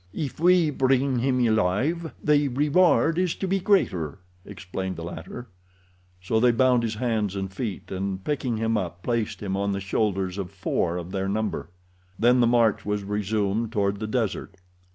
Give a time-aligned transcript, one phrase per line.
[0.15, 5.49] "If we bring him alive the reward is to be greater," explained the latter.
[6.19, 9.79] So they bound his hands and feet, and, picking him up, placed him on the
[9.79, 11.69] shoulders of four of their number.
[12.17, 14.55] Then the march was resumed toward the desert.